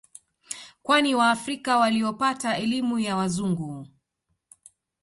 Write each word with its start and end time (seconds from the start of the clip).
Kwani 0.83 1.15
waafrika 1.15 1.77
waliopata 1.77 2.57
elimu 2.57 2.99
ya 2.99 3.15
Wazungu 3.15 3.87